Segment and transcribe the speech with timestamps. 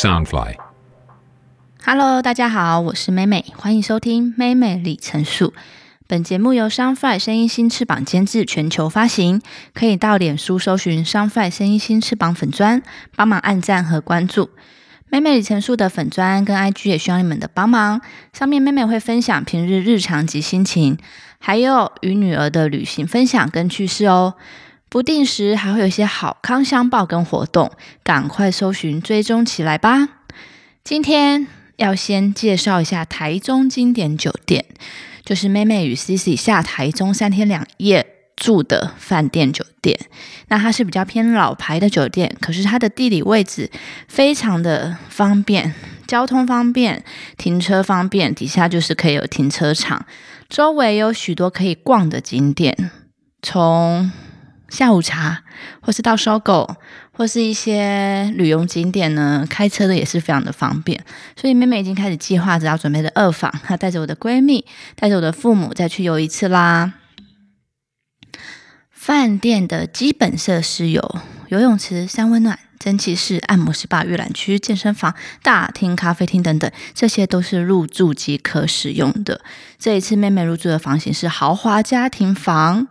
[0.00, 5.52] Soundfly，Hello，大家好，我是美美，欢迎收听美美里程数。
[6.06, 9.42] 本节目由 Soundfly 声音新翅膀监制，全球发行。
[9.74, 12.82] 可以到脸书搜寻 Soundfly 声音新翅膀粉砖，
[13.14, 14.48] 帮忙按赞和关注。
[15.10, 18.00] 美美里程数的粉砖跟 IG 也需要你们的帮忙。
[18.32, 20.96] 上面妹妹会分享平日日常及心情，
[21.38, 24.36] 还有与女儿的旅行分享跟趣事哦。
[24.90, 27.70] 不定时还会有一些好康相报跟活动，
[28.02, 30.08] 赶快搜寻追踪起来吧！
[30.82, 34.64] 今天要先介绍一下台中经典酒店，
[35.24, 39.96] 就是妹妹与 Cici 下台中三天两夜住的饭店酒店。
[40.48, 43.70] 那它是比较偏老牌的酒店，可是它的地理位置
[44.08, 45.72] 非常的方便，
[46.08, 47.04] 交通方便，
[47.36, 50.04] 停车方便，底下就是可以有停车场，
[50.48, 52.90] 周围有许多可以逛的景点，
[53.40, 54.10] 从
[54.70, 55.42] 下午茶，
[55.80, 56.76] 或是到收购，
[57.12, 61.04] 或是一些旅游景点呢，开车的也是非常的方便。
[61.36, 66.94] 所以妹妹已经开始计划着要准备的二访，她带着我的闺蜜，带着我的父母再去游一次啦。
[68.90, 71.16] 饭店的基本设施有
[71.48, 79.40] 游泳池、三温暖、蒸汽室、按摩 SPA、阅览区、健身房、大厅、咖啡厅等等，这些都是入住即可使用的。
[79.78, 82.88] 这一次妹妹入住的房型是豪华家庭房。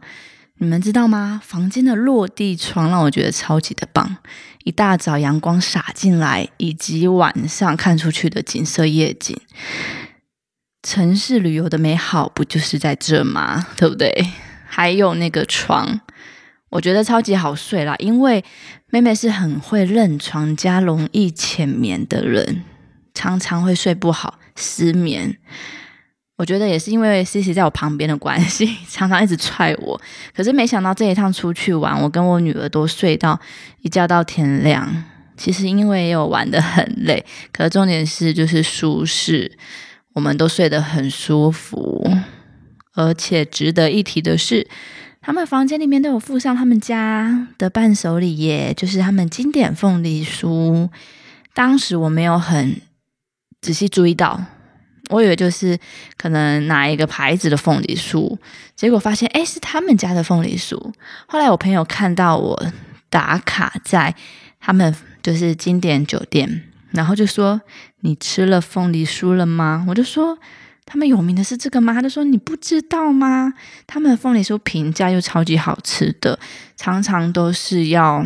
[0.61, 1.41] 你们知道吗？
[1.41, 4.17] 房间的落地窗让我觉得超级的棒，
[4.65, 9.37] 一大早阳光洒进来，以及晚上看出去的景色夜景，
[10.83, 13.67] 城市旅游的美好不就是在这吗？
[13.77, 14.11] 对不对？
[14.67, 16.01] 还有那个床，
[16.71, 18.43] 我觉得超级好睡啦，因为
[18.89, 22.65] 妹妹是很会认床加容易浅眠的人，
[23.13, 25.37] 常常会睡不好，失眠。
[26.39, 29.99] 我觉得也是因为 C C 在我旁边的关系， 常常一直踹我。
[30.33, 33.37] 可是没想到这一趟出去玩，我跟我女儿都睡到
[33.81, 35.03] 一觉到天亮。
[35.35, 39.51] 其实因为也有玩的很累，可是重点是就是舒适，
[40.13, 42.09] 我们都睡得很舒服。
[42.93, 44.65] 而且值得一提的是，
[45.19, 50.89] 他们房间里面都有附上他们家的伴手礼耶，就是他们经典凤梨酥。
[51.53, 52.79] 当时我没有很
[53.59, 54.41] 仔细注意到。
[55.09, 55.77] 我以为就是
[56.17, 58.37] 可能拿一个牌子的凤梨酥，
[58.75, 60.75] 结果发现哎是他们家的凤梨酥。
[61.27, 62.71] 后来我朋友看到我
[63.09, 64.15] 打卡在
[64.59, 67.59] 他们就是经典酒店，然后就说
[68.01, 69.83] 你吃了凤梨酥了吗？
[69.87, 70.37] 我就说
[70.85, 71.93] 他们有名的是这个吗？
[71.93, 73.53] 他就说你不知道吗？
[73.87, 76.39] 他们的凤梨酥评价又超级好吃的，
[76.77, 78.25] 常常都是要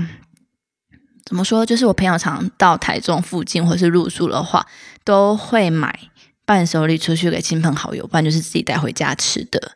[1.24, 1.66] 怎么说？
[1.66, 4.66] 就是我朋友常到台中附近或是入住的话，
[5.06, 5.98] 都会买。
[6.46, 9.74] 伴手礼出去给亲朋好友，不然就是自己带回家吃的。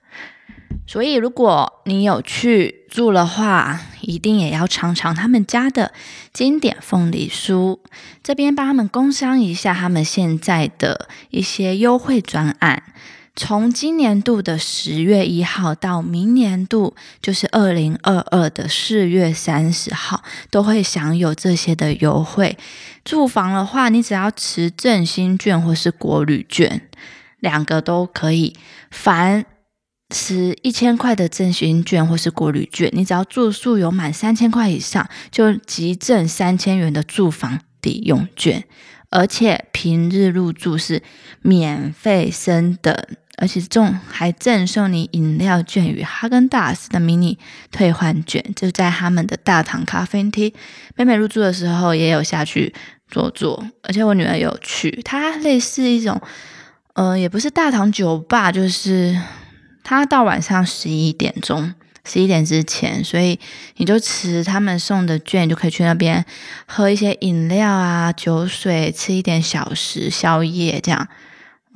[0.86, 5.94] 所以，如果你有去住的话，一定也要尝尝他们家的
[6.32, 7.80] 经典凤梨酥。
[8.24, 12.84] 这边帮他们工商一下，他们现在的一些优惠专案。
[13.40, 22.58] 从今年度的十月一号到明年度，就是二零二二的四月三十号，都会享有这些的优惠。
[23.06, 26.90] 住房的话，你只要持振兴券或是国旅券，
[27.40, 28.56] 两个都可以。
[28.90, 29.46] 凡
[30.10, 38.64] 持一千块的振兴券或是国旅券，你只要住宿有满三千块以上，就即赠三千元的住房抵用券，
[39.12, 41.04] 而且平日入住是
[41.44, 42.98] 免费升等。
[43.40, 47.38] 而且仲还赠送你饮料券与哈根达斯的迷你
[47.72, 50.52] 退换券，就在他们的大堂咖啡厅。
[50.96, 52.74] 妹妹入住的时候也有下去
[53.08, 56.20] 坐坐，而且我女儿有去，它类似一种，
[56.94, 59.16] 呃，也不是大堂酒吧，就是
[59.84, 63.40] 它到晚上十一点钟，十一点之前，所以
[63.76, 66.26] 你就持他们送的券，就可以去那边
[66.66, 71.08] 喝一些饮料啊、酒水，吃一点小食、宵夜这样。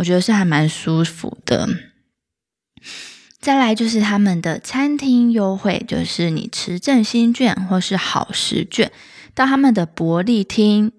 [0.01, 1.69] 我觉得是还蛮舒服的。
[3.39, 8.92] 再来就是他们的餐厅优惠，就是你持振兴券或是好食券，
[9.36, 10.92] 到他们的伯利厅，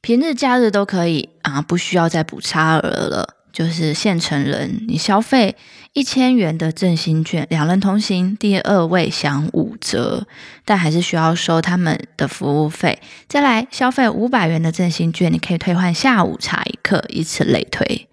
[0.00, 3.39] 平日假日都可以啊，不需要再补差额了。
[3.52, 5.56] 就是现成人，你消费
[5.92, 10.26] 一千元的振兴券，两人同行，第二位享五折，
[10.64, 13.00] 但还是需要收他们的服务费。
[13.28, 18.08] 再来消费五百元的振兴券，你可以退换下午茶一客，以此类推。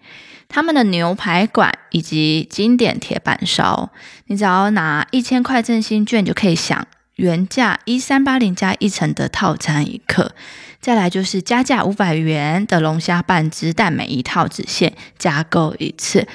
[0.50, 3.92] 他们的牛排馆以及经典铁板烧，
[4.28, 6.88] 你只要拿一千块振兴券，就可以享
[7.18, 10.34] 原价一三八零加一层的套餐一克。
[10.80, 16.26] 再来就是加价五百元的龙虾半只，但每一套只限加购一次。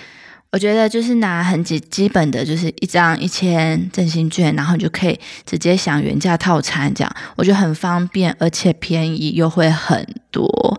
[0.51, 10.79] 我觉得就是拿很基基本的，就是一张一千振兴券，然后就可以直接享原价套餐，这样我觉得很方便，而且便宜又会很多。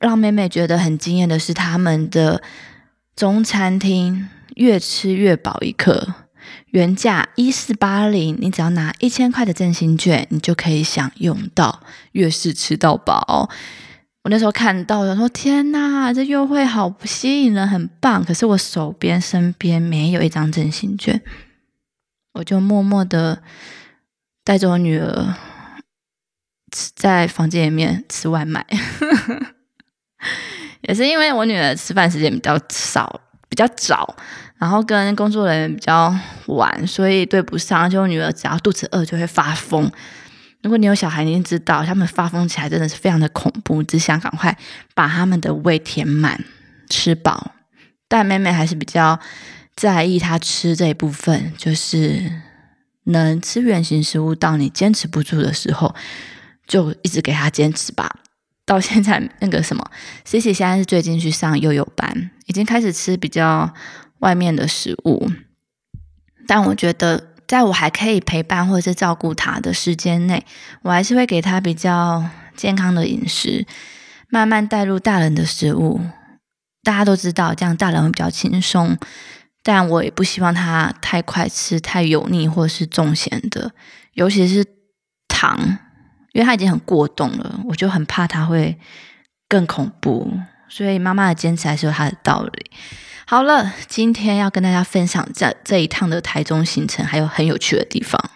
[0.00, 2.40] 让妹妹觉得很惊艳的是，他们的
[3.16, 6.14] 中餐厅越吃越饱一客，
[6.70, 11.80] 原价一四八零，你只要拿一千块的振兴券，你就可以享用到
[12.12, 13.48] 越是吃到饱。
[14.24, 21.22] 我那时候看到，我说：“天哪，这优惠好吸引人，很棒！”可是我手边身边没有一张振兴券，
[22.32, 23.40] 我就默默的
[24.42, 25.34] 带着我女儿
[26.96, 28.66] 在房间里面吃外卖。
[30.82, 34.16] 也是因为我女儿吃饭时间比较少，比较早，
[34.58, 36.14] 然后跟工作人员比较
[36.46, 37.88] 晚，所以对不上。
[37.90, 39.90] 就我女儿只要肚子饿就会发疯。
[40.62, 44.56] 如果你有小孩，你一定知道，他们发疯起来真的是非常的恐怖，只想赶快
[44.94, 46.42] 把他们的胃填满、
[46.88, 47.52] 吃饱。
[48.08, 49.20] 但妹妹还是比较
[49.76, 52.32] 在意她吃这一部分，就是
[53.04, 55.94] 能吃原形食物到你坚持不住的时候，
[56.66, 58.20] 就一直给她坚持吧。
[58.64, 59.88] 到现在那个什么
[60.24, 63.72] ，C C 现在是最近去上幼幼班，已经开始吃比较
[64.18, 65.30] 外面的食物，
[66.46, 67.32] 但我觉得。
[67.48, 70.44] 在我还可以陪伴或者是照顾他的时间内，
[70.82, 73.64] 我还是会给他比较健康的饮食，
[74.28, 76.00] 慢慢带入大人的食物。
[76.82, 78.98] 大家都知道，这样大人会比较轻松，
[79.62, 83.70] 但我也不希望他太快吃太油腻或者是重咸的，
[84.14, 84.66] 尤其是
[85.28, 85.56] 糖，
[86.32, 88.76] 因为他已经很过动了，我就很怕他会
[89.48, 90.36] 更恐怖。
[90.68, 92.70] 所以妈妈的坚持还是有她的道理。
[93.26, 98.30] 好了，今天要跟大家分享这这一趟的台中行程，还有很有趣的地方。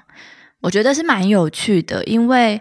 [0.60, 2.60] 我觉得是蛮有趣的，因为，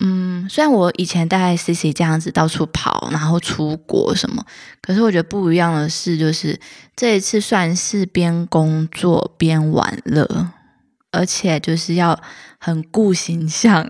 [0.00, 4.44] 嗯，虽然我以前带 C C 这样子到处跑，然后出国什么，
[4.82, 6.60] 可是我觉得不一样的是，就是
[6.94, 10.50] 这一次算是边工作边玩乐，
[11.10, 12.20] 而且就是要
[12.58, 13.88] 很顾形象。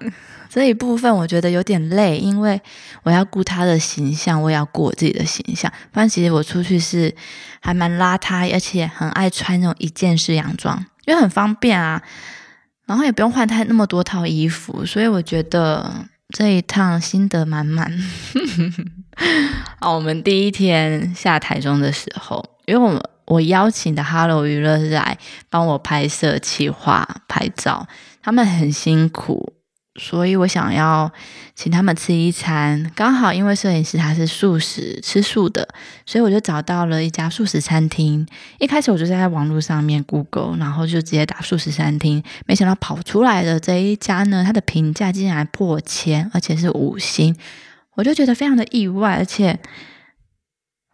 [0.50, 2.60] 这一部分我觉得有点累，因为
[3.04, 5.72] 我要顾他的形象，我也要顾我自己的形象。
[5.92, 7.14] 不然其实我出去是
[7.60, 12.02] 还蛮邋遢，而且很爱穿那种一件式洋装，因为很方便啊。
[12.86, 17.88] 然后也不用换太那么多套衣服，所以我觉得这一趟心得满满。
[19.78, 25.16] 好， 我们第一天下台中的时候，因为我们我邀请的 Hello 娱乐来
[25.48, 27.86] 帮我拍摄、企划、拍照，
[28.20, 29.54] 他们很辛苦。
[29.96, 31.10] 所以我想要
[31.56, 35.68] 请他们吃一餐，刚好因为摄影师他是素食吃素的，
[36.06, 38.24] 所以我就找到了一家素食餐厅。
[38.58, 47.36] 一开始我就在网络上面 Google，然后就直接打素食餐厅，没想到跑出来的这一家呢，它的评价竟然破千，而且是五星，
[47.96, 49.58] 我就觉得非常的意外，而且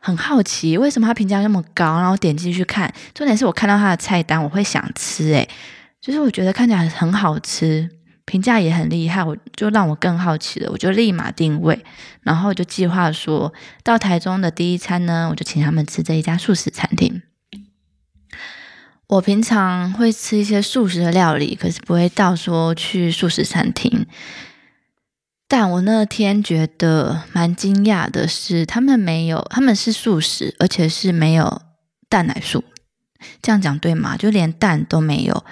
[0.00, 2.00] 很好奇为什么它评价那么高。
[2.00, 5.46] 然后点进去看，重点是我看到它的菜单，我会想吃，诶，
[6.00, 7.90] 就是我觉得看起来很好吃。
[8.26, 11.82] 评价也很厉害，我就让我更好奇了，我就立马定位，
[12.22, 17.22] 然后就计划说到台中的第一餐呢，我就请他们吃这一家素食餐厅。
[19.06, 24.04] 我平常会吃一些素食的料理，可是不会到说去素食餐厅。
[25.46, 31.62] 但我那天觉得蛮惊讶的是，他们没有，他们是素食，而且是没有
[32.08, 32.64] 蛋奶素。
[33.40, 34.16] 这样讲对吗？
[34.16, 35.44] 就连蛋都没有。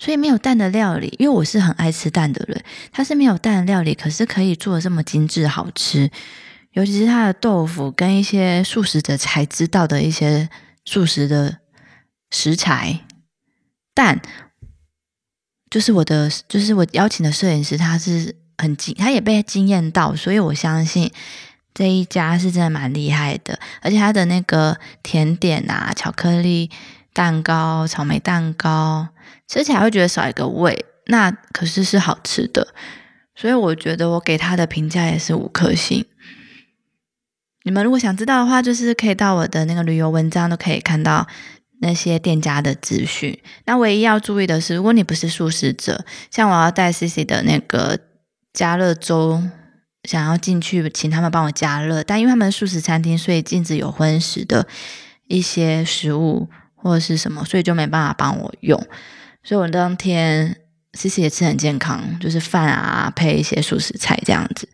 [0.00, 6.10] 所以没有蛋的料理，因为我是很爱吃蛋的人，它是没有蛋的料理，可是可以做的这么精致好吃，
[6.72, 10.48] 尤其是它的豆腐跟一些素食者才知道的一些
[10.86, 11.58] 素食的
[12.30, 13.00] 食材，
[13.92, 14.22] 蛋
[15.68, 21.12] 就是我的，就是我邀请的摄影师，他是很惊，他也被惊艳到，所以我相信
[21.74, 26.70] 这一家是真的蛮厉害的，而且它的那个甜点啊，巧克力。
[27.12, 29.08] 蛋糕、草莓蛋糕
[29.48, 32.74] 吃起来会觉得少一个味，那可是是好吃的，
[33.34, 36.04] 所以我觉得我给他的评价也是五颗星。
[37.64, 41.26] 你们如果想知道的话，就是可以到我的那个旅游文章都可以看到
[41.80, 43.38] 那些店家的资讯。
[43.66, 47.98] 那唯一要注意的是，如果你不是素食者，像我要带 C C 的那个
[48.54, 49.42] 加热粥，
[50.04, 54.66] 想要进去请他们帮我加热，但因为他们素食餐厅，所以禁止有荤食的
[55.26, 56.48] 一些食物。
[56.82, 58.78] 或者是什么，所以就没办法帮我用。
[59.42, 60.56] 所以我当天
[60.92, 64.68] 其实也吃很健康，就是饭啊配一些素食菜这样子。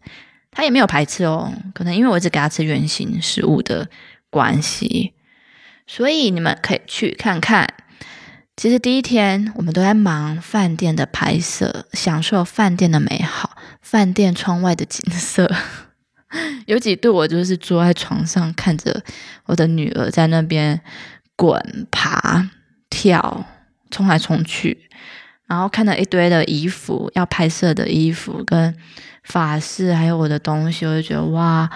[0.51, 3.89] 他也没有排斥哦，可能因为我一直给他吃原形食物的
[4.31, 5.13] 关系，
[5.87, 7.69] 所以你们可以去看看。
[8.57, 15.55] 其实第一天我们都在忙饭店的拍摄，享受饭店的美好，饭店窗外的景色。
[16.67, 19.05] 有几度我就是坐在床上看着
[19.45, 20.81] 我的女儿在那边。
[21.37, 22.51] 滚、爬、
[22.91, 23.47] 跳，
[23.91, 24.89] 冲来冲去，
[25.47, 28.75] 然后看到一堆的衣服要拍摄的衣服跟
[29.23, 31.71] 法式，还有我的东西，我就觉得哇，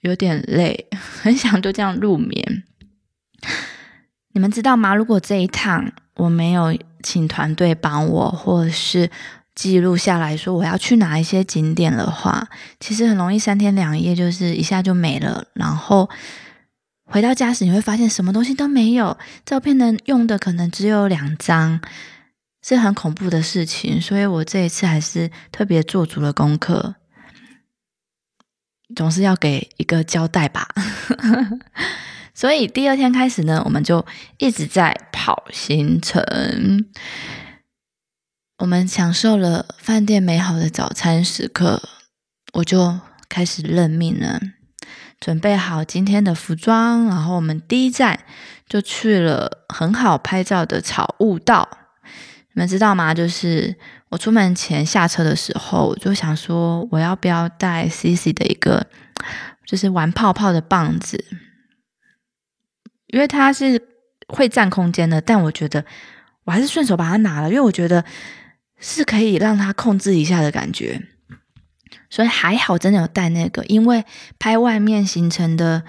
[0.00, 0.88] 有点累，
[1.22, 2.64] 很想就这样入眠。
[4.32, 4.94] 你们知道吗？
[4.94, 9.08] 如果这一趟我没有请团队帮我，或者是
[9.54, 12.46] 记录下来说我要去哪一些景点的话，
[12.80, 15.46] 其实很容易三天两夜就是一下就没了。
[15.54, 16.08] 然后
[17.06, 21.80] 回到家时，你会发现什么东西都没有，照片能用的可能只有两张，
[22.62, 24.00] 是很恐怖的事情。
[24.00, 26.96] 所以我这一次还是特别做足了功课，
[28.94, 30.68] 总是要给一个交代吧。
[32.34, 34.04] 所以第二天开始呢，我们就
[34.38, 36.86] 一直在跑行程。
[38.58, 41.82] 我们享受了饭店美好的早餐时刻，
[42.54, 42.98] 我就
[43.28, 44.40] 开始认命了，
[45.20, 48.18] 准备好今天的服装，然后我们第一站
[48.68, 51.68] 就去了很好拍照的草悟道。
[52.52, 53.12] 你们知道吗？
[53.12, 53.76] 就是
[54.08, 58.86] 我出门前下车的时候，我就想说，我要不要带 C C 的一个，
[59.66, 61.24] 就是玩泡泡的棒子。
[63.08, 63.80] 因为它是
[64.28, 65.84] 会占空间的，但我觉得
[66.44, 68.04] 我还是顺手把它拿了，因为我觉得
[68.78, 71.00] 是可以让它控制一下的感觉，
[72.10, 74.04] 所以还好真的有带那个，因为
[74.38, 75.82] 拍外面形成的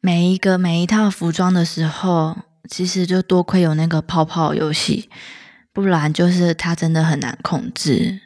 [0.00, 2.36] 每一个每一套服装的时候，
[2.68, 5.08] 其实就多亏有那个泡泡游戏，
[5.72, 8.20] 不然就是它真的很难控制。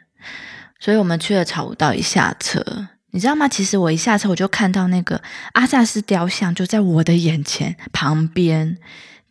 [0.81, 2.89] 所以我们去了草悟道一下车。
[3.11, 3.47] 你知道吗？
[3.47, 8.77] 其实我一下车我就看到那个阿萨斯雕像就在我的眼前旁边，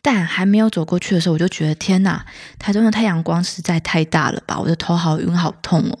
[0.00, 2.24] 但还没有走过去的时候，我就觉得天哪，
[2.58, 4.58] 台中的太阳光实在太大了吧！
[4.58, 5.98] 我的头好晕好痛哦。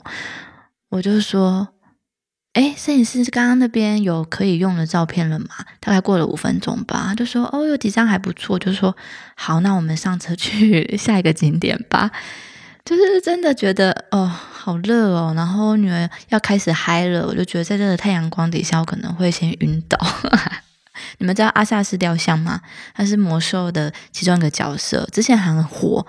[0.94, 1.66] 我就说，
[2.52, 5.46] 哎，摄影师刚刚那边有可以用的照片了吗？
[5.80, 8.56] 大概过了五分钟吧，就说，哦，有几张还不错。
[8.56, 8.96] 就说
[9.34, 12.12] 好，那我们上车去 下一个景点吧。
[12.84, 19.98] 就是真的觉得哦，好热哦，然后女儿要开始嗨了，我就觉得在这个太阳光底下，我可能会先晕倒。
[21.18, 22.60] 你们知道阿萨斯雕像吗？
[22.94, 26.06] 他是魔兽的其中一个角色，之前很火，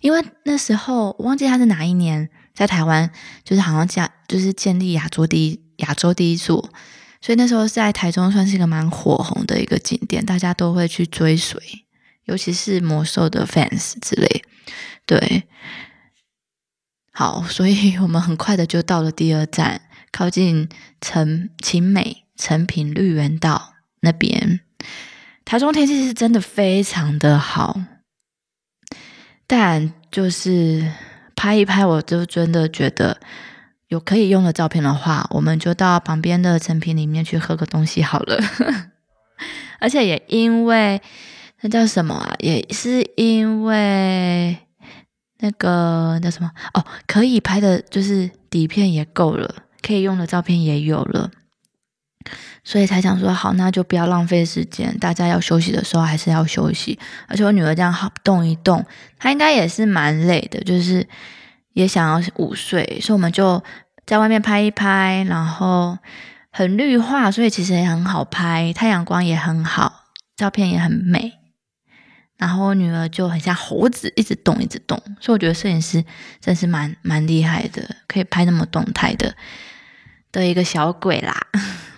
[0.00, 3.10] 因为那时候我忘记他是哪一年在台湾，
[3.42, 6.70] 就是好像建就是建立亚洲第一亚洲第一座，
[7.20, 11.60] 所以那时候在台中算是一个蛮火红的一个景点，大家都会去追随，
[12.24, 14.44] 尤其是魔兽的 fans 之类，
[15.04, 15.42] 对。
[17.16, 20.68] 好，所以 我们很快的就到了第二站，靠近
[21.00, 24.60] 成晴美成品绿园道那边。
[25.44, 27.80] 台中天气是真的非常的好，
[29.46, 30.90] 但就是
[31.36, 33.18] 拍一拍，我就真的觉得
[33.88, 38.38] 有可以用的照片的话，我们就到旁边的成品里面去喝个东西好了。
[39.80, 41.00] 而且也因为
[41.60, 44.58] 那叫什么啊，也是因为。
[45.38, 51.30] 那个叫什么哦，可以拍的，就是底片也够了，可以用的照片也有了，
[52.64, 54.96] 所以才想说好，那就不要浪费时间。
[54.98, 56.98] 大家要休息的时候还是要休息。
[57.28, 58.84] 而且我女儿这样好动一动，
[59.18, 61.06] 她应该也是蛮累的，就是
[61.72, 63.62] 也想要午睡，所以我们就
[64.06, 65.98] 在外面拍一拍，然后
[66.50, 70.04] 很绿化，所以其实也很好拍，太阳光也很好，
[70.36, 71.32] 照片也很美。
[72.36, 76.04] 然后我女儿就很像猴子，一直动，一直动，所以我觉得摄影师
[76.40, 79.34] 真是蛮蛮厉害的，可以拍那么动态的
[80.32, 81.46] 的一个小鬼啦。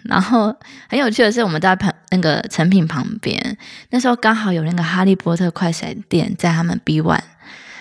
[0.08, 0.54] 然后
[0.88, 3.56] 很有趣的是，我们在旁那个成品旁边，
[3.90, 7.20] 那时候刚好有那个哈利波特快闪店在他们 B One，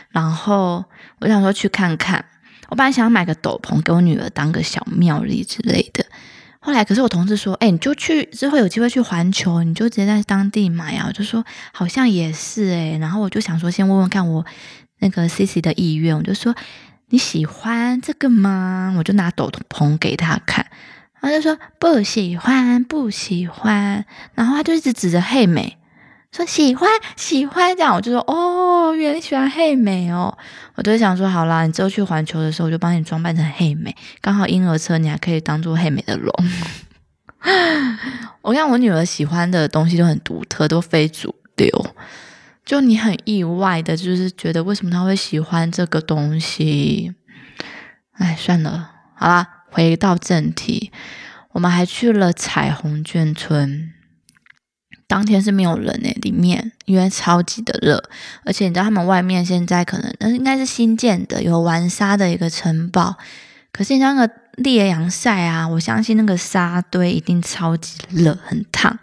[0.10, 0.86] 然后
[1.20, 2.25] 我想说去看看，
[2.70, 6.05] 我本来想买个斗篷给我女儿当个小妙丽之类的。
[6.60, 14.44] 后来，可是我同事说：“哎，你就去之后有机会去环球，你就直接在当地买啊。”我就说：“好像也是哎。”然后我就想说，先问问看我
[14.98, 16.17] 那个 C C 的意愿。
[16.17, 16.55] 我就说
[17.10, 20.65] ：“你喜欢这个吗？”我就拿斗篷给他看，
[21.25, 24.05] 他就说：“不喜欢，不喜欢。”
[24.36, 25.77] 然后他就一直指着黑美。
[26.32, 30.38] 说喜欢喜欢这样，我就说哦，原来喜欢黑美哦。
[30.75, 36.34] 我就想说，好啦，你之后去环球的时候，我就帮你装扮成黑美，刚好婴儿车你还可以当做黑美的龙。
[38.41, 41.96] 我看我女儿喜欢的东西都很独特，都非主流。
[42.65, 47.13] 就你很意外的，就是觉得为什么她会喜欢这个东西？
[48.13, 50.89] 哎，算了，好啦，回到正题，
[51.51, 53.91] 我们还去了彩虹眷村。
[55.05, 58.01] 当天是没有人诶，里面因为超级的热，
[58.46, 63.17] 而且你知道他们外面现在可能那应该是新建的，有玩沙的一个城堡。
[63.74, 68.98] 可是你那个烈阳晒啊，我相信那个沙堆一定超级热，很烫。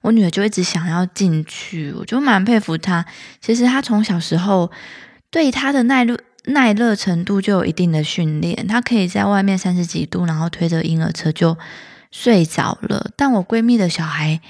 [0.00, 3.06] 我女儿就一直想要进去，我就蛮佩服她。
[3.40, 4.72] 其实她从小时候
[5.30, 6.18] 对她的耐热
[6.50, 11.56] 耐热程度就有一定的训练，她可以在外面三十几度，然后推着婴儿车就
[12.10, 13.10] 睡着了。
[13.16, 14.40] 但我闺蜜的小孩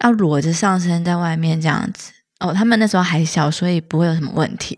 [0.00, 4.76] 要裸着上身在外面这样子，哦，他们那时候还小，所以不会有什么问题。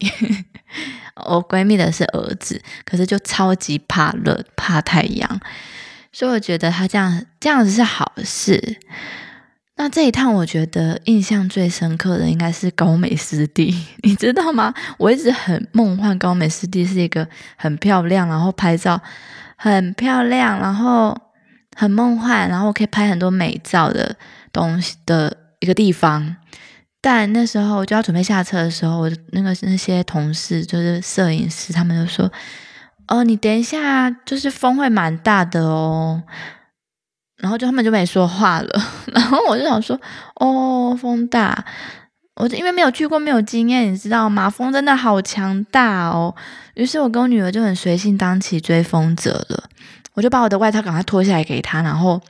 [1.26, 5.40] 我闺蜜的是儿子，可是就超级怕热、怕太阳，
[6.12, 8.78] 所以我觉得他这样这样子是好事。
[9.76, 14.72] 那这一趟我觉得印象最深刻的应该是高美湿地， 你知道吗？
[14.98, 17.26] 我一直很梦幻高美湿地是一个
[17.56, 19.00] 很漂亮，然后拍照
[19.56, 21.18] 很漂亮，然后
[21.74, 24.14] 很梦幻，然后可以拍很多美照的
[24.52, 26.36] 东西的一个地方。
[27.00, 32.32] 但那时候我就要准备下车的时候，我那个那些同事就是摄影师，他们就说
[33.08, 36.22] ：“哦，你等一下，就是风会蛮大的哦。”
[37.36, 38.82] 然后就他们就没说话了。
[39.12, 40.00] 然后我就想说
[40.36, 41.64] ：“哦，风大，
[42.36, 44.48] 我就因为没有去过，没有经验，你知道吗？
[44.48, 46.34] 风真的好强大哦。”
[46.74, 49.64] 于是我跟我女儿就很随性当起追风者了。
[50.14, 52.20] 我就把我的外套赶快脱下来给她，然后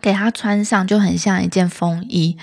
[0.00, 2.36] 给她穿上，就很像一件风衣。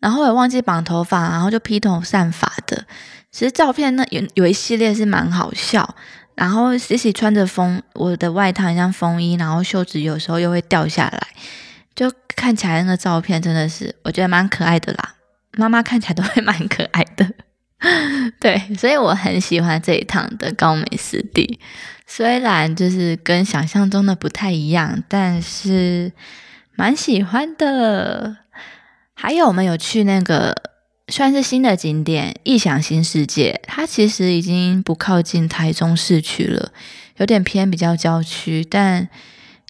[0.00, 2.84] 然后也忘记绑头发，然后就披头散发的。
[3.30, 5.94] 其实照片那有有一系列是蛮好笑。
[6.36, 11.26] 然后 c c 穿着风我的外套像风衣，然后袖子有时候又会掉下来，
[11.96, 15.14] 就看起来那个照片真的是我觉得蛮可爱的啦。
[15.58, 17.26] 妈妈看起来都会蛮可爱的，
[18.38, 21.58] 对，所以我很喜欢这一趟的高美湿地。
[22.06, 26.12] 虽然就是跟想象中的不太一样，但是
[26.76, 28.36] 蛮喜欢的。
[29.14, 30.54] 还有我们有去那个
[31.08, 33.60] 算是新的景点——异想新世界。
[33.64, 36.72] 它其实已经不靠近台中市区了，
[37.18, 38.66] 有点偏比较郊区。
[38.68, 39.08] 但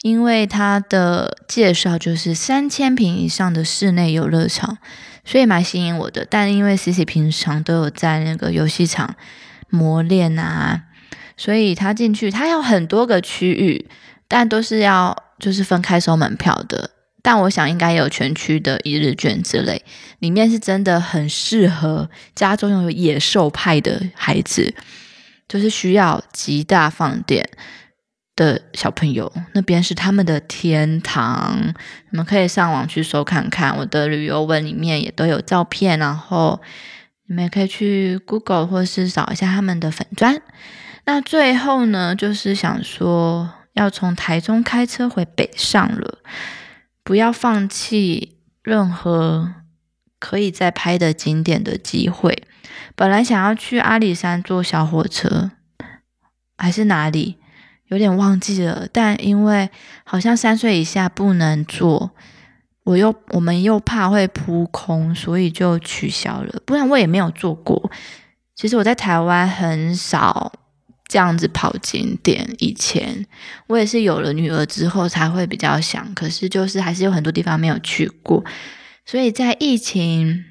[0.02, 4.78] 因为它的介绍就是三千平以上的室内游乐场，
[5.24, 6.26] 所以蛮吸引我的。
[6.28, 9.14] 但因为 C C 平常都有在那个游戏场
[9.68, 10.84] 磨练啊，
[11.36, 13.88] 所以他进去他有很多个区域，
[14.26, 16.92] 但都是要就是分开收门票的。
[17.26, 19.82] 但我想应该有全区的一日券之类，
[20.20, 24.72] 里面是真的很适合家中有野兽派的孩子，
[25.48, 27.44] 就是需要极大放电
[28.36, 31.74] 的小朋友，那边是他们的天堂。
[32.10, 36.60] 你们可以上网去搜看看，我的旅游文里面也都有照片，然后
[37.26, 40.40] 你们也可以去 Google 或是找一下他们的粉砖。
[41.06, 46.18] 那最后呢，就是想说要从台中开车回北上了。
[47.06, 49.54] 不要放弃任何
[50.18, 52.42] 可以再拍的景点的机会。
[52.96, 55.52] 本来想要去阿里山坐小火车，
[56.58, 57.36] 还是哪里，
[57.86, 58.88] 有点忘记了。
[58.92, 59.70] 但因为
[60.02, 62.10] 好像三岁以下不能坐，
[62.82, 66.60] 我又我们又怕会扑空，所以就取消了。
[66.66, 67.88] 不然我也没有坐过。
[68.56, 70.52] 其实我在台湾很少。
[71.08, 73.26] 这样子跑景点，以前
[73.68, 78.44] 我也是有了女儿之后才会比较想，可是就是还是有很多地方没有去过，
[79.04, 80.44] 所以在疫情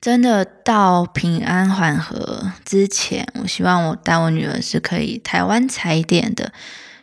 [0.00, 6.52] 真的到平安缓和之前，我希望我带我女儿是可以台湾踩点的，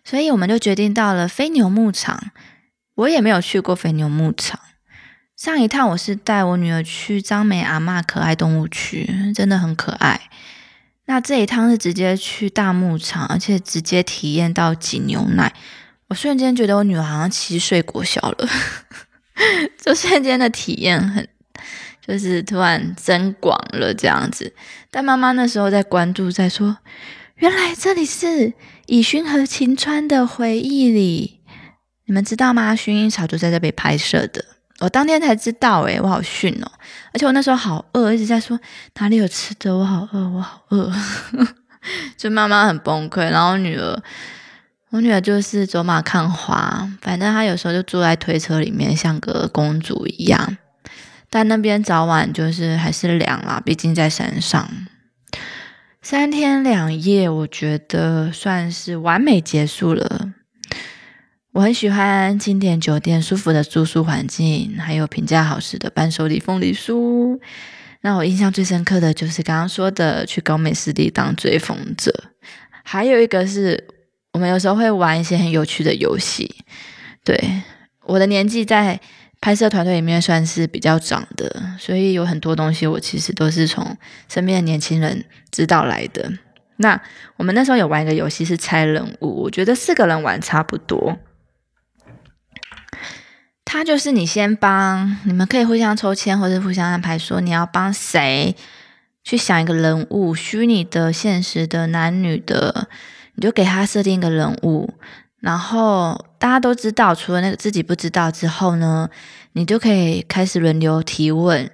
[0.03, 2.31] 所以我们就决定到了飞牛牧场。
[2.95, 4.59] 我也没有去过飞牛牧场，
[5.35, 10.19] 上一趟我是带我女儿去张美阿嬷可爱动物区，真的很可爱。
[11.07, 15.53] 那这一趟是直接去大牧场，而且直接体验到挤牛奶。
[16.09, 18.49] 我瞬间觉得我女儿好像七岁国小了，
[19.81, 21.27] 就瞬间的体验很，
[22.05, 24.53] 就是突然增广了这样子。
[24.91, 26.77] 但妈妈那时候在关注，在说，
[27.35, 28.53] 原来这里是
[28.87, 31.39] 以薰和晴川的回忆里，
[32.05, 32.75] 你们知道吗？
[32.75, 34.43] 薰衣草就在这被拍摄的。
[34.79, 36.71] 我当天才知道，诶我好逊哦！
[37.13, 38.59] 而且我那时候好饿，一直在说
[38.99, 40.93] 哪里有吃的，我好饿，我好饿，
[42.15, 43.29] 就妈妈很崩溃。
[43.29, 43.99] 然后女儿，
[44.91, 50.57] 我女儿就是走马看花，反正她有时候就坐在推车里面，像个公主一样。
[51.29, 54.69] 但那边早晚就是还是凉啦，毕竟在山上，
[56.01, 60.26] 三天两夜，我觉得算是完美结束了。
[61.57, 67.39] 我很喜欢经典酒店舒服的住宿环境，还有评价好吃的伴手礼凤梨酥。
[68.01, 72.13] 那我印象最深刻的就是刚刚说的去高美湿地当追风者，
[72.83, 73.87] 还有一个是
[74.33, 76.57] 我们有时候会玩一些很有趣的游戏。
[77.23, 77.35] 对，
[78.05, 79.01] 我的年纪在
[79.41, 83.97] 拍摄团队里面算是比较长的，所以有很多东西我其实都是从
[84.29, 86.31] 身边的年轻人知道来的。
[86.75, 87.01] 那
[87.35, 91.17] 我们那时候有玩一个游戏是猜人物，我觉得四个人玩差不多。
[93.77, 98.55] 他就是你先帮，你们可以互相抽签或者互相安排，说你要帮谁
[99.23, 102.87] 去想一个人物，虚拟的、现实的、男女的，
[103.35, 104.91] 你就给他设定一个人物，
[105.41, 109.07] 然后大家都知道，除了那个自己不知道之后呢，
[109.51, 111.69] 你就可以开始轮流提问。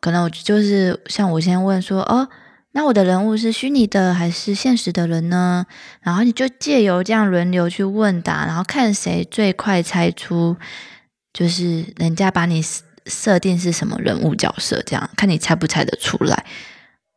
[0.00, 2.28] 可能我就是像我先问说，哦，
[2.72, 5.64] 那我的人物是虚拟的还是现实的人呢？
[6.00, 10.56] 然后你就借由这样轮流去问答，然后看谁最快猜出。
[11.36, 12.64] 就是人家把你
[13.04, 16.46] 设定是什么人物角色，这样看你猜不猜得出来。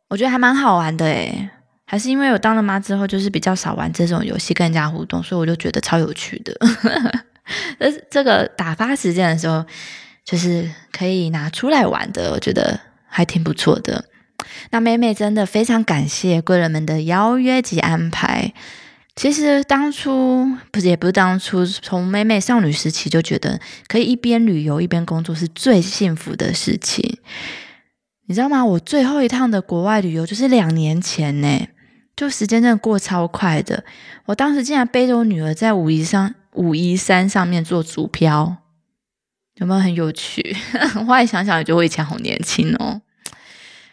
[0.08, 1.48] 我觉得还蛮好玩的诶
[1.86, 6.54] 还是因为我当了妈之后，就是比较少玩这种游戏跟人家互动，所以我就觉得超有趣的。
[7.80, 9.64] 但是这个打发时间的时候，
[10.22, 12.78] 就是可以拿出来玩的，我觉得
[13.08, 14.04] 还挺不错的。
[14.70, 18.52] 那妹妹真的非常感谢贵人们的邀约及安排。
[19.20, 27.18] 其实当初不是也不是当初，从妹妹少女时期就觉得可以一边旅游一边工作是最幸福的事情，
[28.26, 28.64] 你知道吗？
[28.64, 31.68] 我最后一趟的国外旅游就是两年前呢，
[32.16, 33.84] 就时间真的过超快的。
[34.24, 38.56] 我当时竟然背着我女儿在武夷山武夷山上面做竹漂，
[39.56, 40.56] 有没有很有趣？
[41.06, 43.02] 后来想想，也觉得我以前好年轻哦。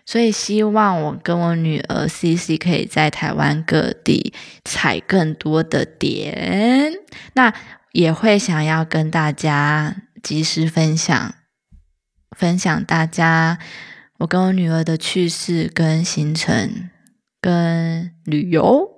[0.07, 6.93] 所以希望我跟我女儿 C C 可以在台湾各地踩更多的点，
[7.33, 7.53] 那
[7.91, 11.35] 也会想要跟大家及时分享，
[12.37, 13.59] 分享大家
[14.19, 16.89] 我跟我女儿的趣事、跟行程、
[17.41, 18.89] 跟旅游。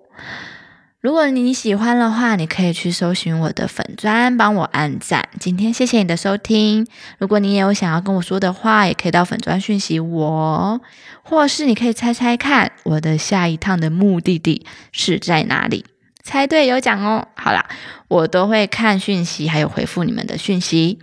[1.01, 5.29] 如果你喜欢的话，你可以去搜寻我的粉砖，帮我按赞。
[5.39, 6.85] 今天谢谢你的收听。
[7.19, 10.81] 如果你也有想要跟我说的话，也可以到粉砖讯息我，
[11.23, 15.85] 或是你可以猜猜看我的下一趟的目的地是在哪里。
[16.21, 17.25] 猜对有奖哦。
[17.33, 17.65] 好啦，
[18.09, 20.99] 我都会看讯息，还有回复你们的讯息。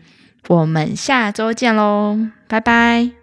[0.49, 3.17] 我们下周见喽，拜拜。